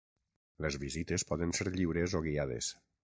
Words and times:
Les 0.65 0.77
visites 0.83 1.25
poden 1.31 1.53
ser 1.57 1.67
lliures 1.75 2.17
o 2.21 2.23
guiades. 2.29 2.71